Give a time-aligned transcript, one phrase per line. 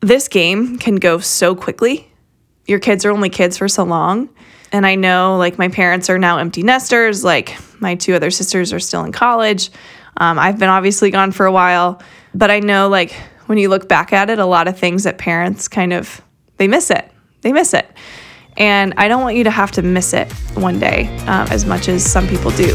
[0.00, 2.10] this game can go so quickly.
[2.66, 4.28] Your kids are only kids for so long.
[4.70, 8.72] And I know like my parents are now empty nesters, like my two other sisters
[8.72, 9.70] are still in college.
[10.18, 12.02] Um, I've been obviously gone for a while,
[12.34, 13.12] but I know like
[13.46, 16.20] when you look back at it, a lot of things that parents kind of
[16.58, 17.10] they miss it.
[17.40, 17.88] They miss it.
[18.56, 21.88] And I don't want you to have to miss it one day um, as much
[21.88, 22.74] as some people do.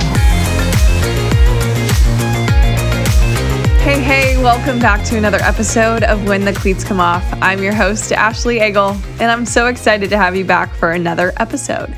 [3.81, 7.25] Hey, hey, welcome back to another episode of When the Cleats Come Off.
[7.41, 11.33] I'm your host, Ashley Egel, and I'm so excited to have you back for another
[11.37, 11.91] episode.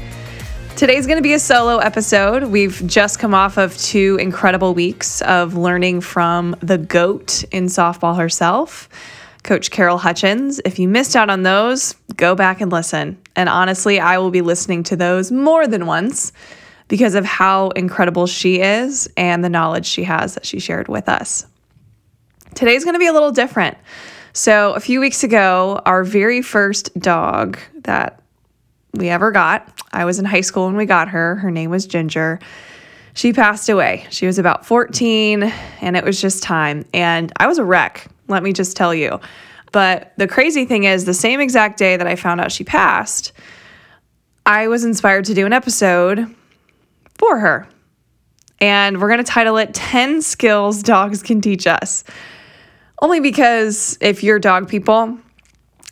[0.78, 2.45] Today's going to be a solo episode.
[2.45, 8.17] We've just come off of two incredible weeks of learning from the GOAT in softball
[8.17, 8.88] herself,
[9.44, 10.61] Coach Carol Hutchins.
[10.64, 13.22] If you missed out on those, go back and listen.
[13.36, 16.31] And honestly, I will be listening to those more than once
[16.88, 21.09] because of how incredible she is and the knowledge she has that she shared with
[21.09, 21.45] us.
[22.55, 23.77] Today's going to be a little different.
[24.33, 28.19] So, a few weeks ago, our very first dog that
[28.93, 31.35] we ever got, I was in high school when we got her.
[31.35, 32.39] Her name was Ginger.
[33.13, 34.07] She passed away.
[34.09, 35.43] She was about 14,
[35.81, 36.85] and it was just time.
[36.93, 39.19] And I was a wreck, let me just tell you.
[39.71, 43.33] But the crazy thing is, the same exact day that I found out she passed,
[44.45, 46.33] I was inspired to do an episode
[47.17, 47.67] for her.
[48.59, 52.03] And we're going to title it 10 Skills Dogs Can Teach Us.
[53.03, 55.19] Only because if you're dog people,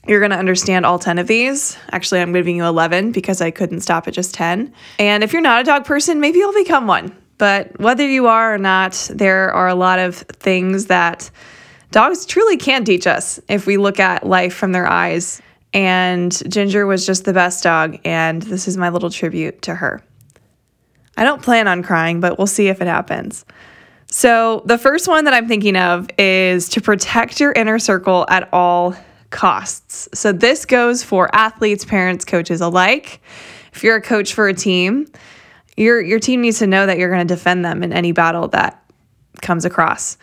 [0.07, 1.77] you're going to understand all 10 of these.
[1.91, 4.73] Actually, I'm giving you 11 because I couldn't stop at just 10.
[4.97, 7.13] And if you're not a dog person, maybe you'll become one.
[7.37, 11.29] But whether you are or not, there are a lot of things that
[11.91, 15.41] dogs truly can teach us if we look at life from their eyes.
[15.73, 20.01] And Ginger was just the best dog, and this is my little tribute to her.
[21.17, 23.43] I don't plan on crying, but we'll see if it happens.
[24.13, 28.49] So, the first one that I'm thinking of is to protect your inner circle at
[28.51, 28.93] all
[29.29, 30.09] costs.
[30.13, 33.21] So, this goes for athletes, parents, coaches alike.
[33.71, 35.07] If you're a coach for a team,
[35.77, 38.49] your, your team needs to know that you're going to defend them in any battle
[38.49, 38.83] that
[39.41, 40.17] comes across.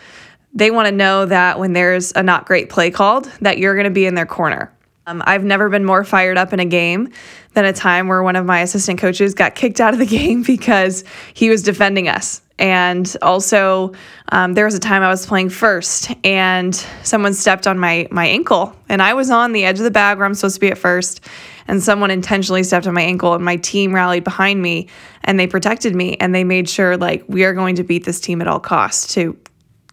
[0.53, 3.84] They want to know that when there's a not great play called, that you're going
[3.84, 4.71] to be in their corner.
[5.09, 7.11] Um, I've never been more fired up in a game
[7.55, 10.43] than a time where one of my assistant coaches got kicked out of the game
[10.43, 11.03] because
[11.35, 13.93] he was defending us and also,
[14.31, 16.75] um, there was a time I was playing first, and
[17.05, 20.19] someone stepped on my my ankle, and I was on the edge of the bag
[20.19, 21.21] where I'm supposed to be at first,
[21.69, 24.89] and someone intentionally stepped on my ankle, and my team rallied behind me,
[25.23, 28.21] and they protected me, and they made sure like we are going to beat this
[28.21, 29.39] team at all costs to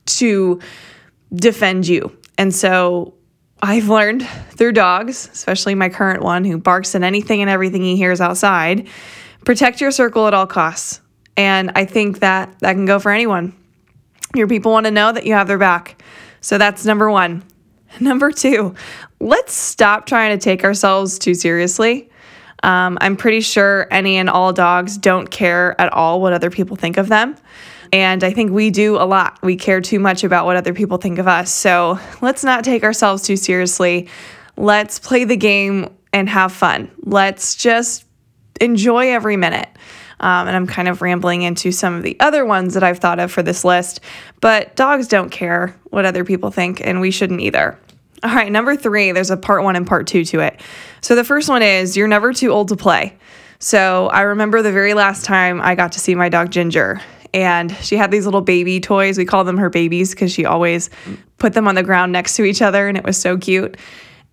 [0.08, 0.60] to
[1.34, 3.15] defend you, and so.
[3.62, 7.96] I've learned through dogs, especially my current one who barks at anything and everything he
[7.96, 8.88] hears outside,
[9.44, 11.02] protect your circle at all costs
[11.38, 13.56] and I think that that can go for anyone.
[14.36, 16.02] Your people want to know that you have their back.
[16.42, 17.44] So that's number one.
[18.00, 18.76] Number two,
[19.22, 22.10] let's stop trying to take ourselves too seriously.
[22.62, 26.76] Um, I'm pretty sure any and all dogs don't care at all what other people
[26.76, 27.38] think of them.
[27.92, 29.40] And I think we do a lot.
[29.42, 31.52] We care too much about what other people think of us.
[31.52, 34.10] So let's not take ourselves too seriously.
[34.58, 36.92] Let's play the game and have fun.
[37.04, 38.06] Let's just
[38.62, 39.70] enjoy every minute.
[40.20, 43.20] Um, and I'm kind of rambling into some of the other ones that I've thought
[43.20, 44.00] of for this list.
[44.40, 47.78] But dogs don't care what other people think, and we shouldn't either.
[48.24, 50.62] All right, number three, there's a part one and part two to it.
[51.02, 53.18] So the first one is you're never too old to play.
[53.60, 57.02] So I remember the very last time I got to see my dog Ginger,
[57.36, 59.20] and she had these little baby toys.
[59.20, 60.90] We call them her babies because she always
[61.38, 63.78] put them on the ground next to each other, and it was so cute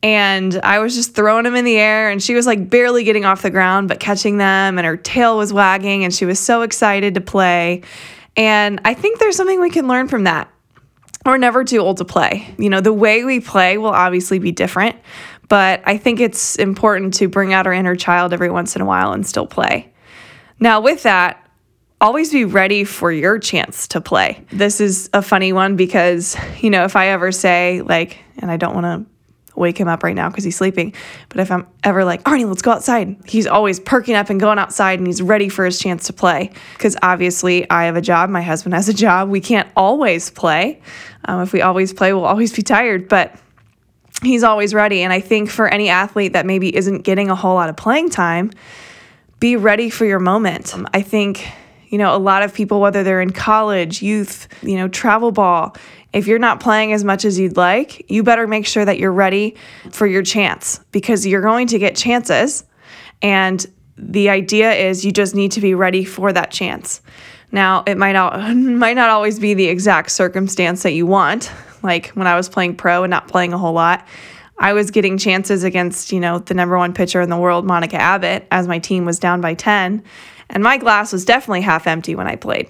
[0.03, 3.25] and I was just throwing them in the air and she was like barely getting
[3.25, 6.63] off the ground but catching them and her tail was wagging and she was so
[6.63, 7.83] excited to play.
[8.37, 10.51] And I think there's something we can learn from that.
[11.25, 12.53] We're never too old to play.
[12.59, 14.97] You know, the way we play will obviously be different,
[15.49, 18.85] but I think it's important to bring out our inner child every once in a
[18.85, 19.93] while and still play.
[20.59, 21.42] Now, with that,
[22.03, 24.45] always be ready for your chance to play.
[24.51, 28.57] This is a funny one because, you know, if I ever say, like, and I
[28.57, 29.13] don't want to
[29.55, 30.95] wake him up right now because he's sleeping.
[31.29, 34.59] But if I'm ever like, Arnie, let's go outside, he's always perking up and going
[34.59, 36.51] outside and he's ready for his chance to play.
[36.73, 39.29] Because obviously, I have a job, my husband has a job.
[39.29, 40.81] We can't always play.
[41.27, 43.09] Um, if we always play, we'll always be tired.
[43.09, 43.39] But
[44.23, 45.03] he's always ready.
[45.03, 48.11] And I think for any athlete that maybe isn't getting a whole lot of playing
[48.11, 48.51] time,
[49.39, 50.75] be ready for your moment.
[50.93, 51.47] I think
[51.93, 55.77] you know, a lot of people, whether they're in college, youth, you know, travel ball,
[56.15, 59.13] if you're not playing as much as you'd like, you better make sure that you're
[59.13, 59.55] ready
[59.91, 62.65] for your chance because you're going to get chances.
[63.21, 63.65] And
[63.99, 67.03] the idea is you just need to be ready for that chance.
[67.53, 71.53] Now, it might not might not always be the exact circumstance that you want.
[71.83, 74.09] Like when I was playing pro and not playing a whole lot,
[74.59, 77.97] I was getting chances against, you know, the number one pitcher in the world, Monica
[77.97, 80.03] Abbott, as my team was down by 10.
[80.53, 82.69] And my glass was definitely half empty when I played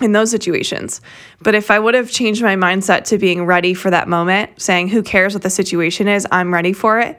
[0.00, 1.00] in those situations.
[1.40, 4.88] But if I would have changed my mindset to being ready for that moment, saying,
[4.88, 7.18] who cares what the situation is, I'm ready for it,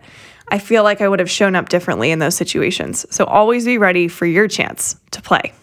[0.49, 3.05] I feel like I would have shown up differently in those situations.
[3.13, 5.53] So always be ready for your chance to play.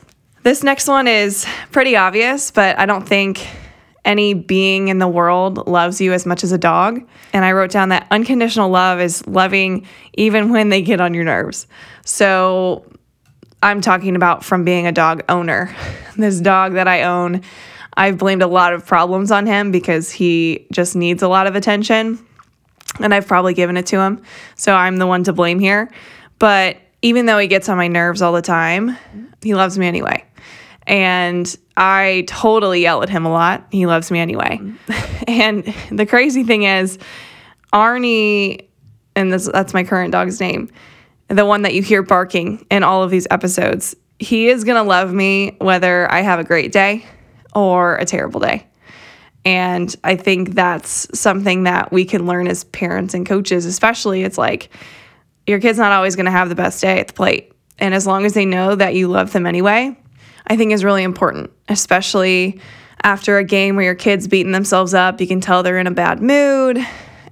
[0.42, 3.46] This next one is pretty obvious, but I don't think
[4.04, 7.00] any being in the world loves you as much as a dog.
[7.32, 11.24] And I wrote down that unconditional love is loving even when they get on your
[11.24, 11.66] nerves.
[12.04, 12.84] So
[13.64, 15.74] I'm talking about from being a dog owner.
[16.16, 17.40] This dog that I own,
[17.96, 21.56] I've blamed a lot of problems on him because he just needs a lot of
[21.56, 22.24] attention.
[23.00, 24.22] And I've probably given it to him.
[24.54, 25.90] So I'm the one to blame here.
[26.38, 28.98] But even though he gets on my nerves all the time,
[29.42, 30.24] he loves me anyway.
[30.86, 33.66] And I totally yell at him a lot.
[33.70, 34.60] He loves me anyway.
[35.26, 36.98] and the crazy thing is,
[37.72, 38.68] Arnie,
[39.16, 40.70] and this, that's my current dog's name,
[41.28, 44.88] the one that you hear barking in all of these episodes, he is going to
[44.88, 47.04] love me whether I have a great day
[47.54, 48.66] or a terrible day.
[49.44, 54.22] And I think that's something that we can learn as parents and coaches, especially.
[54.22, 54.70] It's like
[55.46, 57.52] your kid's not always going to have the best day at the plate.
[57.78, 59.98] And as long as they know that you love them anyway,
[60.46, 62.60] I think is really important, especially
[63.02, 65.20] after a game where your kid's beating themselves up.
[65.20, 66.78] You can tell they're in a bad mood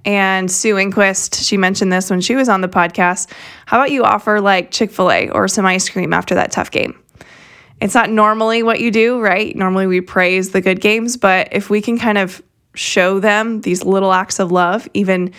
[0.05, 3.31] and Sue Enquist, she mentioned this when she was on the podcast.
[3.67, 6.71] How about you offer like Chick fil A or some ice cream after that tough
[6.71, 6.99] game?
[7.81, 9.55] It's not normally what you do, right?
[9.57, 12.43] Normally we praise the good games, but if we can kind of
[12.75, 15.33] show them these little acts of love, even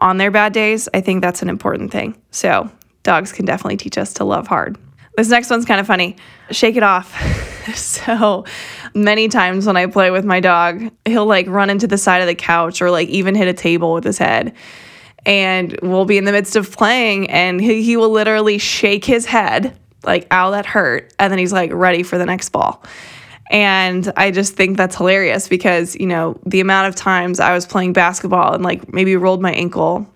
[0.00, 2.16] on their bad days, I think that's an important thing.
[2.30, 2.70] So,
[3.02, 4.78] dogs can definitely teach us to love hard.
[5.16, 6.16] This next one's kind of funny.
[6.50, 7.14] Shake it off.
[7.74, 8.44] so
[8.94, 12.26] many times when I play with my dog, he'll like run into the side of
[12.26, 14.54] the couch or like even hit a table with his head.
[15.26, 19.26] And we'll be in the midst of playing and he, he will literally shake his
[19.26, 21.12] head like, ow, that hurt.
[21.18, 22.82] And then he's like ready for the next ball.
[23.50, 27.66] And I just think that's hilarious because, you know, the amount of times I was
[27.66, 30.06] playing basketball and like maybe rolled my ankle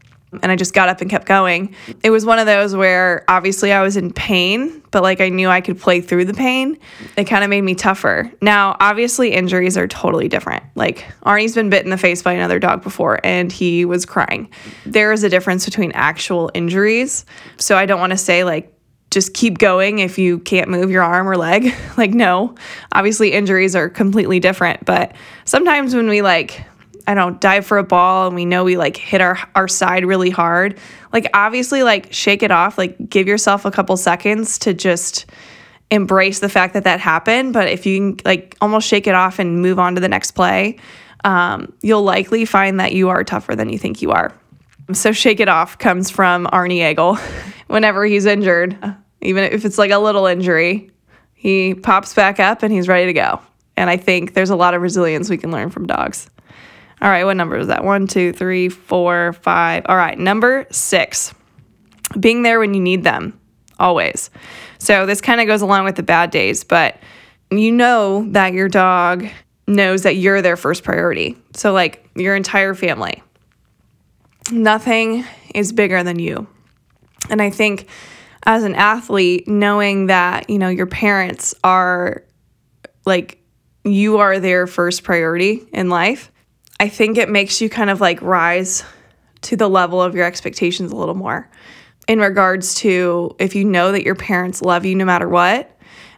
[0.42, 1.74] and I just got up and kept going.
[2.02, 5.48] It was one of those where obviously I was in pain, but like I knew
[5.48, 6.78] I could play through the pain.
[7.16, 8.30] It kind of made me tougher.
[8.40, 10.64] Now, obviously, injuries are totally different.
[10.74, 14.50] Like Arnie's been bit in the face by another dog before and he was crying.
[14.86, 17.24] There is a difference between actual injuries.
[17.56, 18.74] So I don't want to say like,
[19.14, 21.72] just keep going if you can't move your arm or leg.
[21.96, 22.56] like, no,
[22.92, 24.84] obviously, injuries are completely different.
[24.84, 26.64] But sometimes when we like
[27.06, 30.04] I don't dive for a ball and we know we like hit our our side
[30.04, 30.78] really hard,
[31.12, 35.26] like obviously like shake it off, like give yourself a couple seconds to just
[35.90, 39.38] embrace the fact that that happened, but if you can like almost shake it off
[39.38, 40.76] and move on to the next play,
[41.24, 44.32] um, you'll likely find that you are tougher than you think you are.
[44.92, 47.18] So shake it off comes from Arnie Egel.
[47.68, 48.76] Whenever he's injured,
[49.22, 50.90] even if it's like a little injury,
[51.32, 53.40] he pops back up and he's ready to go.
[53.76, 56.30] And I think there's a lot of resilience we can learn from dogs.
[57.02, 57.84] All right, what number is that?
[57.84, 59.84] One, two, three, four, five.
[59.86, 61.34] All right, number six,
[62.18, 63.38] being there when you need them,
[63.78, 64.30] always.
[64.78, 66.98] So this kind of goes along with the bad days, but
[67.50, 69.26] you know that your dog
[69.66, 71.36] knows that you're their first priority.
[71.54, 73.22] So, like your entire family,
[74.50, 75.24] nothing
[75.54, 76.46] is bigger than you.
[77.30, 77.88] And I think
[78.44, 82.24] as an athlete, knowing that, you know, your parents are
[83.06, 83.38] like,
[83.84, 86.30] you are their first priority in life
[86.84, 88.84] I think it makes you kind of like rise
[89.40, 91.48] to the level of your expectations a little more
[92.06, 95.74] in regards to if you know that your parents love you no matter what,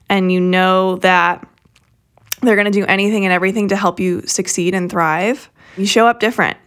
[0.09, 1.49] and you know that
[2.43, 6.09] they're going to do anything and everything to help you succeed and thrive, you show
[6.09, 6.59] up different.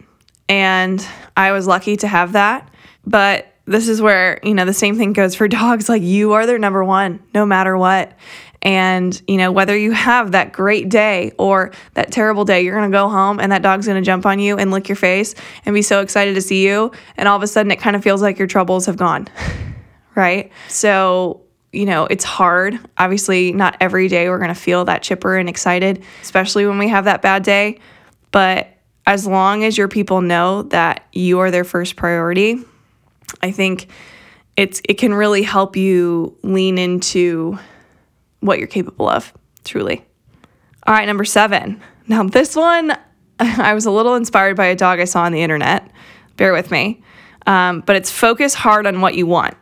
[0.48, 2.70] And I was lucky to have that.
[3.04, 5.90] But this is where, you know, the same thing goes for dogs.
[5.90, 8.16] Like you are their number one, no matter what.
[8.62, 12.90] And, you know, whether you have that great day or that terrible day, you're going
[12.90, 15.34] to go home and that dog's going to jump on you and lick your face
[15.64, 16.92] and be so excited to see you.
[17.16, 19.28] And all of a sudden, it kind of feels like your troubles have gone,
[20.14, 20.52] right?
[20.68, 21.40] So,
[21.72, 22.78] you know, it's hard.
[22.98, 26.88] Obviously, not every day we're going to feel that chipper and excited, especially when we
[26.88, 27.78] have that bad day.
[28.30, 28.68] But
[29.06, 32.62] as long as your people know that you are their first priority,
[33.42, 33.88] I think
[34.56, 37.58] it's it can really help you lean into
[38.40, 39.32] what you're capable of,
[39.64, 40.04] truly.
[40.86, 41.80] All right, number 7.
[42.08, 42.96] Now, this one
[43.40, 45.90] I was a little inspired by a dog I saw on the internet.
[46.36, 47.02] Bear with me.
[47.46, 49.54] Um, but it's focus hard on what you want.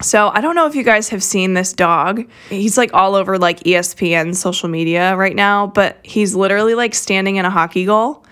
[0.00, 2.24] So I don't know if you guys have seen this dog.
[2.50, 7.34] He's like all over like ESPN social media right now, but he's literally like standing
[7.34, 8.24] in a hockey goal.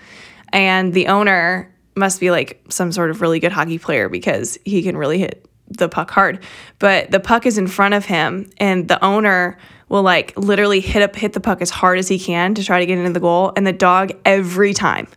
[0.53, 4.81] And the owner must be like some sort of really good hockey player because he
[4.81, 6.39] can really hit the puck hard.
[6.79, 9.57] But the puck is in front of him and the owner
[9.89, 12.79] will like literally hit up hit the puck as hard as he can to try
[12.79, 15.07] to get into the goal and the dog every time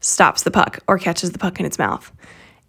[0.00, 2.12] stops the puck or catches the puck in its mouth.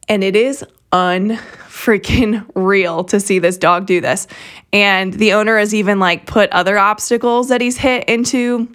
[0.08, 4.28] And it is unfreaking real to see this dog do this.
[4.74, 8.74] And the owner has even like put other obstacles that he's hit into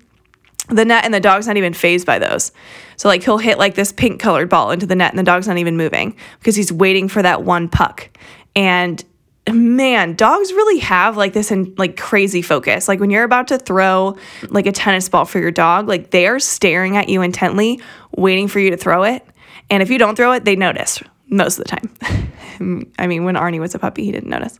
[0.68, 2.52] the net and the dog's not even fazed by those.
[2.96, 5.46] So like he'll hit like this pink colored ball into the net and the dog's
[5.46, 8.08] not even moving because he's waiting for that one puck.
[8.56, 9.04] And
[9.52, 12.88] man, dogs really have like this in, like crazy focus.
[12.88, 14.16] Like when you're about to throw
[14.48, 17.80] like a tennis ball for your dog, like they are staring at you intently,
[18.16, 19.26] waiting for you to throw it.
[19.70, 22.90] And if you don't throw it, they notice most of the time.
[22.98, 24.58] I mean, when Arnie was a puppy, he didn't notice.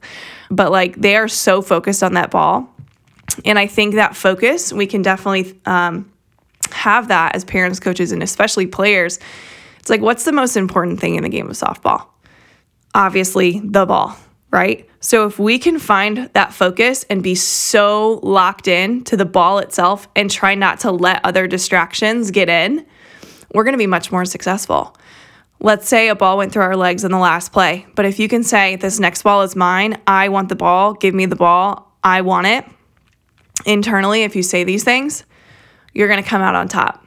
[0.50, 2.68] But like they are so focused on that ball.
[3.44, 6.10] And I think that focus, we can definitely um,
[6.70, 9.18] have that as parents, coaches, and especially players.
[9.78, 12.06] It's like, what's the most important thing in the game of softball?
[12.94, 14.16] Obviously, the ball,
[14.50, 14.88] right?
[15.00, 19.58] So if we can find that focus and be so locked in to the ball
[19.58, 22.86] itself and try not to let other distractions get in,
[23.52, 24.96] we're going to be much more successful.
[25.60, 28.28] Let's say a ball went through our legs in the last play, but if you
[28.28, 31.92] can say, This next ball is mine, I want the ball, give me the ball,
[32.02, 32.64] I want it.
[33.66, 35.24] Internally, if you say these things,
[35.92, 37.04] you're going to come out on top.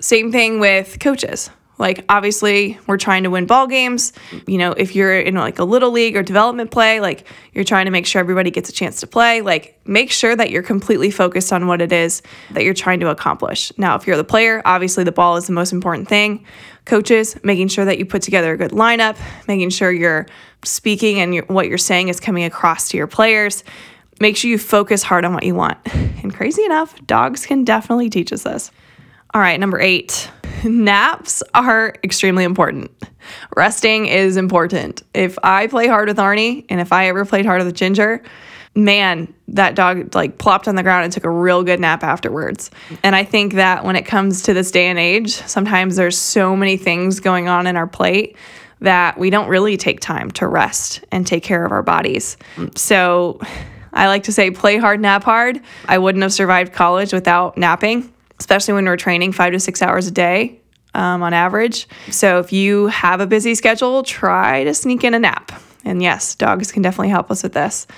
[0.00, 1.50] Same thing with coaches.
[1.78, 4.12] Like obviously, we're trying to win ball games.
[4.46, 7.84] You know, if you're in like a little league or development play, like you're trying
[7.84, 11.10] to make sure everybody gets a chance to play, like make sure that you're completely
[11.10, 13.72] focused on what it is that you're trying to accomplish.
[13.78, 16.44] Now, if you're the player, obviously the ball is the most important thing.
[16.84, 20.26] Coaches, making sure that you put together a good lineup, making sure you're
[20.64, 23.62] speaking and you're, what you're saying is coming across to your players.
[24.20, 25.78] Make sure you focus hard on what you want.
[26.20, 28.72] And crazy enough, dogs can definitely teach us this.
[29.32, 30.28] All right, number eight
[30.64, 32.90] naps are extremely important.
[33.56, 35.04] Resting is important.
[35.14, 38.22] If I play hard with Arnie and if I ever played hard with Ginger,
[38.74, 42.70] man, that dog like plopped on the ground and took a real good nap afterwards.
[43.02, 46.56] And I think that when it comes to this day and age, sometimes there's so
[46.56, 48.36] many things going on in our plate
[48.80, 52.36] that we don't really take time to rest and take care of our bodies.
[52.76, 53.40] So
[53.98, 55.60] I like to say play hard, nap hard.
[55.86, 60.06] I wouldn't have survived college without napping, especially when we're training five to six hours
[60.06, 60.60] a day
[60.94, 61.88] um, on average.
[62.10, 65.50] So if you have a busy schedule, try to sneak in a nap.
[65.84, 67.88] And yes, dogs can definitely help us with this.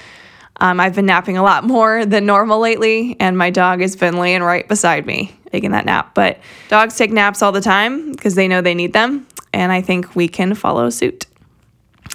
[0.56, 4.16] Um, I've been napping a lot more than normal lately, and my dog has been
[4.16, 6.14] laying right beside me taking that nap.
[6.14, 6.38] But
[6.68, 10.16] dogs take naps all the time because they know they need them, and I think
[10.16, 11.26] we can follow suit.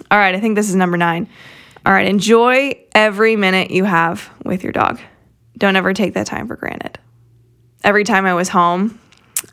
[0.10, 1.30] All right, I think this is number nine.
[1.86, 5.00] All right, enjoy every minute you have with your dog.
[5.56, 6.98] Don't ever take that time for granted.
[7.84, 9.00] Every time I was home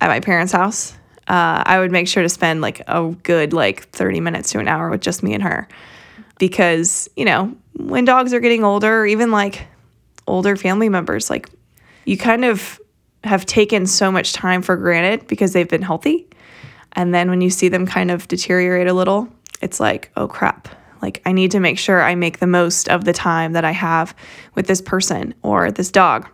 [0.01, 0.95] at my parents' house,
[1.29, 4.67] uh, I would make sure to spend like a good like 30 minutes to an
[4.67, 5.69] hour with just me and her.
[6.39, 9.67] Because, you know, when dogs are getting older, or even like
[10.27, 11.51] older family members, like
[12.07, 12.81] you kind of
[13.25, 16.27] have taken so much time for granted because they've been healthy.
[16.93, 19.29] And then when you see them kind of deteriorate a little,
[19.61, 20.69] it's like, oh crap,
[21.03, 23.73] like, I need to make sure I make the most of the time that I
[23.73, 24.15] have
[24.55, 26.29] with this person or this dog.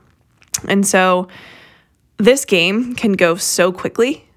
[0.68, 1.28] And so,
[2.18, 4.28] this game can go so quickly.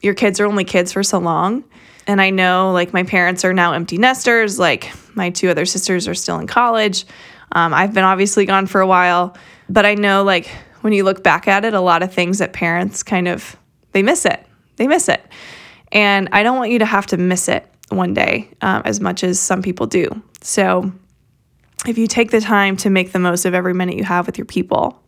[0.00, 1.64] Your kids are only kids for so long.
[2.06, 4.58] And I know, like, my parents are now empty nesters.
[4.58, 7.04] Like, my two other sisters are still in college.
[7.52, 9.36] Um, I've been obviously gone for a while.
[9.68, 10.48] But I know, like,
[10.80, 13.56] when you look back at it, a lot of things that parents kind of,
[13.92, 14.44] they miss it.
[14.76, 15.24] They miss it.
[15.92, 19.22] And I don't want you to have to miss it one day um, as much
[19.22, 20.22] as some people do.
[20.42, 20.92] So
[21.86, 24.38] if you take the time to make the most of every minute you have with
[24.38, 25.00] your people,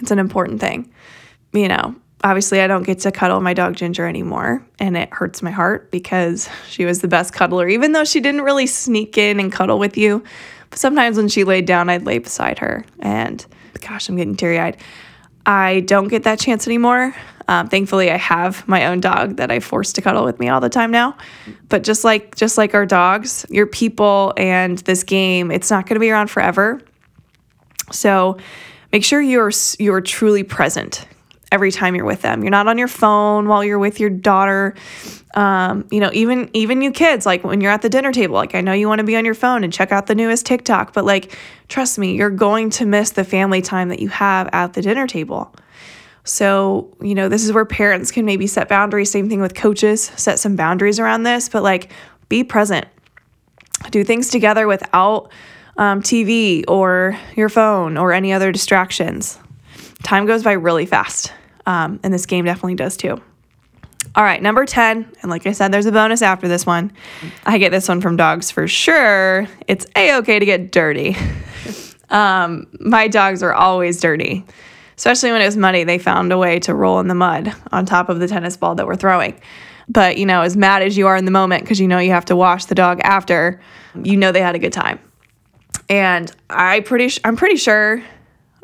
[0.00, 0.92] it's an important thing.
[1.52, 5.42] You know, obviously I don't get to cuddle my dog Ginger anymore and it hurts
[5.42, 9.40] my heart because she was the best cuddler even though she didn't really sneak in
[9.40, 10.22] and cuddle with you.
[10.70, 13.44] But sometimes when she laid down I'd lay beside her and
[13.80, 14.76] gosh, I'm getting teary-eyed.
[15.44, 17.14] I don't get that chance anymore.
[17.48, 20.60] Um, thankfully, I have my own dog that I force to cuddle with me all
[20.60, 21.16] the time now.
[21.68, 25.96] But just like just like our dogs, your people and this game, it's not going
[25.96, 26.80] to be around forever.
[27.90, 28.38] So
[28.92, 31.06] make sure you're you're truly present
[31.52, 32.42] every time you're with them.
[32.42, 34.74] You're not on your phone while you're with your daughter.
[35.34, 38.54] Um, you know, even even you kids, like when you're at the dinner table, like
[38.54, 40.92] I know you want to be on your phone and check out the newest TikTok,
[40.92, 41.36] but like
[41.68, 45.06] trust me, you're going to miss the family time that you have at the dinner
[45.06, 45.54] table.
[46.24, 49.10] So, you know, this is where parents can maybe set boundaries.
[49.10, 51.92] Same thing with coaches, set some boundaries around this, but like
[52.28, 52.86] be present.
[53.90, 55.30] Do things together without
[55.76, 59.38] um, TV or your phone or any other distractions.
[60.02, 61.32] Time goes by really fast.
[61.66, 63.20] Um, and this game definitely does too.
[64.14, 65.10] All right, number 10.
[65.22, 66.92] And like I said, there's a bonus after this one.
[67.46, 69.46] I get this one from dogs for sure.
[69.68, 71.16] It's A okay to get dirty.
[72.10, 74.44] um, my dogs are always dirty,
[74.96, 75.84] especially when it was muddy.
[75.84, 78.74] They found a way to roll in the mud on top of the tennis ball
[78.74, 79.40] that we're throwing.
[79.88, 82.10] But, you know, as mad as you are in the moment because you know you
[82.10, 83.60] have to wash the dog after,
[84.02, 84.98] you know they had a good time.
[85.88, 88.02] And I pretty I'm pretty sure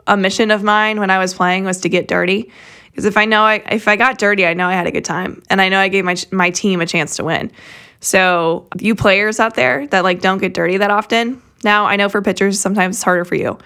[0.07, 2.51] a mission of mine when I was playing was to get dirty.
[2.99, 5.05] Because if I know I if I got dirty, I know I had a good
[5.05, 7.53] time, and I know I gave my my team a chance to win.
[8.01, 11.41] So you players out there that like don't get dirty that often.
[11.63, 13.57] Now I know for pitchers sometimes it's harder for you,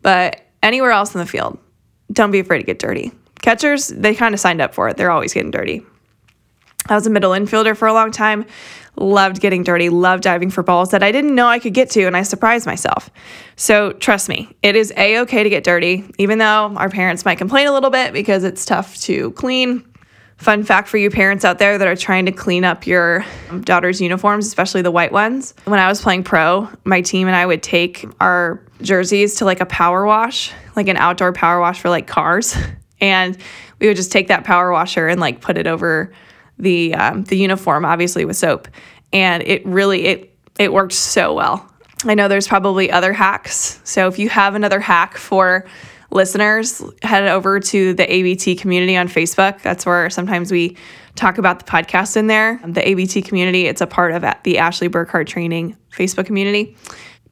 [0.00, 1.58] but anywhere else in the field,
[2.10, 3.12] don't be afraid to get dirty.
[3.42, 4.96] Catchers they kind of signed up for it.
[4.96, 5.84] They're always getting dirty.
[6.86, 8.46] I was a middle infielder for a long time
[9.00, 12.04] loved getting dirty, loved diving for balls that I didn't know I could get to,
[12.04, 13.10] and I surprised myself.
[13.56, 17.38] So trust me, it is a okay to get dirty, even though our parents might
[17.38, 19.84] complain a little bit because it's tough to clean.
[20.36, 23.24] Fun fact for you parents out there that are trying to clean up your
[23.62, 25.52] daughter's uniforms, especially the white ones.
[25.64, 29.60] When I was playing pro, my team and I would take our jerseys to like
[29.60, 32.56] a power wash, like an outdoor power wash for like cars.
[33.00, 33.38] And
[33.78, 36.12] we would just take that power washer and like put it over
[36.58, 38.68] the um, the uniform, obviously with soap,
[39.12, 41.70] and it really it it worked so well.
[42.04, 45.66] I know there's probably other hacks, so if you have another hack for
[46.10, 49.60] listeners, head over to the ABT community on Facebook.
[49.62, 50.76] That's where sometimes we
[51.14, 52.60] talk about the podcast in there.
[52.64, 56.76] The ABT community, it's a part of the Ashley Burkhardt Training Facebook community.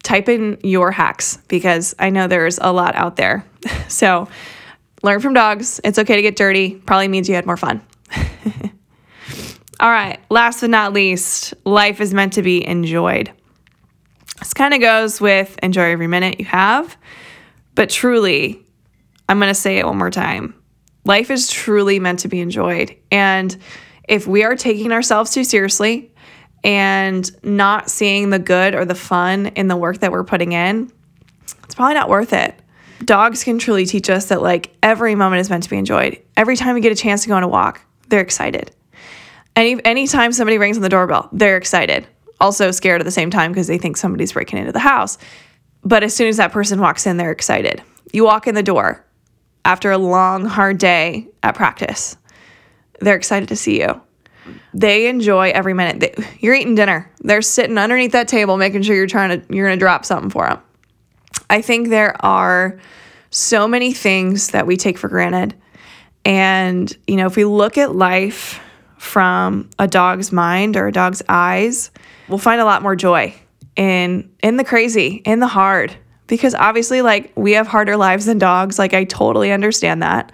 [0.03, 3.45] Type in your hacks because I know there's a lot out there.
[3.89, 4.29] So
[5.03, 5.81] learn from dogs.
[5.85, 6.75] It's okay to get dirty.
[6.75, 7.81] Probably means you had more fun.
[9.79, 13.31] All right, last but not least, life is meant to be enjoyed.
[14.39, 16.97] This kind of goes with enjoy every minute you have,
[17.75, 18.65] but truly,
[19.29, 20.55] I'm going to say it one more time.
[21.05, 22.97] Life is truly meant to be enjoyed.
[23.11, 23.57] And
[24.09, 26.11] if we are taking ourselves too seriously
[26.65, 30.91] and not seeing the good or the fun in the work that we're putting in,
[31.65, 32.59] it's probably not worth it.
[33.05, 36.21] Dogs can truly teach us that like every moment is meant to be enjoyed.
[36.37, 38.71] Every time we get a chance to go on a walk, they're excited.
[39.57, 42.07] Any anytime somebody rings on the doorbell, they're excited.
[42.39, 45.17] Also scared at the same time because they think somebody's breaking into the house.
[45.83, 47.83] But as soon as that person walks in, they're excited.
[48.13, 49.05] You walk in the door
[49.65, 52.17] after a long, hard day at practice.
[53.01, 54.01] They're excited to see you.
[54.75, 56.01] They enjoy every minute.
[56.01, 57.11] They, you're eating dinner.
[57.21, 60.31] They're sitting underneath that table, making sure you're trying to you're going to drop something
[60.31, 60.61] for them.
[61.49, 62.79] I think there are
[63.31, 65.55] so many things that we take for granted.
[66.25, 68.61] And, you know, if we look at life
[68.99, 71.91] from a dog's mind or a dog's eyes,
[72.29, 73.35] we'll find a lot more joy
[73.77, 75.95] in in the crazy, in the hard.
[76.27, 80.33] Because obviously like we have harder lives than dogs, like I totally understand that.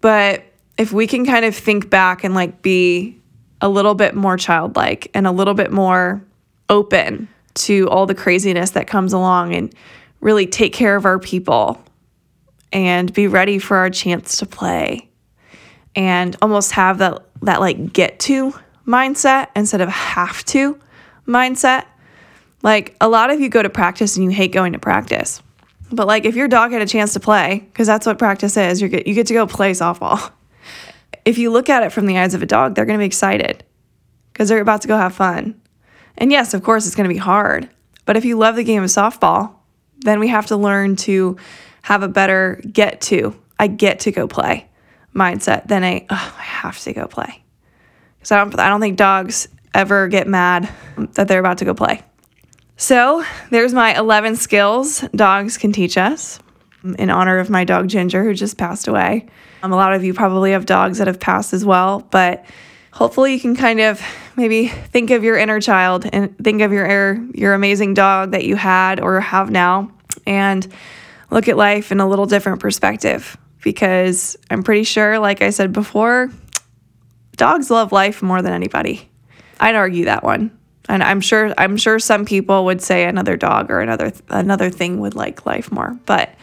[0.00, 0.44] But
[0.78, 3.18] if we can kind of think back and like be
[3.60, 6.24] a little bit more childlike and a little bit more
[6.68, 9.74] open to all the craziness that comes along and
[10.20, 11.82] really take care of our people
[12.72, 15.08] and be ready for our chance to play
[15.94, 18.54] and almost have that that like get to
[18.86, 20.78] mindset instead of have to
[21.26, 21.86] mindset.
[22.62, 25.42] Like a lot of you go to practice and you hate going to practice.
[25.92, 28.80] But like if your dog had a chance to play, because that's what practice is,
[28.80, 30.32] you get you get to go play softball.
[31.22, 33.06] If you look at it from the eyes of a dog, they're going to be
[33.06, 33.62] excited
[34.32, 35.60] because they're about to go have fun.
[36.16, 37.68] And yes, of course, it's going to be hard.
[38.06, 39.52] But if you love the game of softball,
[39.98, 41.36] then we have to learn to
[41.82, 43.38] have a better get to.
[43.58, 44.69] I get to go play
[45.14, 47.42] mindset than a oh, I have to go play.
[48.18, 50.68] Because I don't I don't think dogs ever get mad
[51.14, 52.02] that they're about to go play.
[52.76, 56.40] So there's my 11 skills dogs can teach us.
[56.98, 59.26] in honor of my dog Ginger, who just passed away.
[59.62, 62.44] Um, a lot of you probably have dogs that have passed as well, but
[62.92, 64.00] hopefully you can kind of
[64.36, 68.56] maybe think of your inner child and think of your your amazing dog that you
[68.56, 69.90] had or have now
[70.26, 70.66] and
[71.30, 75.72] look at life in a little different perspective because I'm pretty sure like I said
[75.72, 76.30] before
[77.36, 79.08] dogs love life more than anybody.
[79.58, 80.56] I'd argue that one.
[80.88, 85.00] And I'm sure I'm sure some people would say another dog or another another thing
[85.00, 85.98] would like life more.
[86.04, 86.34] But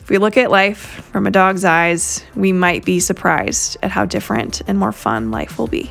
[0.00, 0.78] if we look at life
[1.12, 5.58] from a dog's eyes, we might be surprised at how different and more fun life
[5.58, 5.90] will be.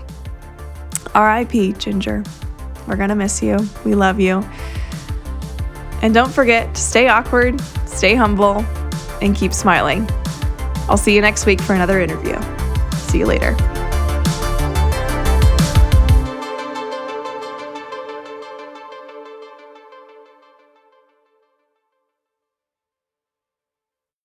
[1.15, 2.23] RIP, Ginger.
[2.87, 3.57] We're going to miss you.
[3.85, 4.43] We love you.
[6.01, 8.65] And don't forget to stay awkward, stay humble,
[9.21, 10.09] and keep smiling.
[10.89, 12.39] I'll see you next week for another interview.
[12.93, 13.55] See you later.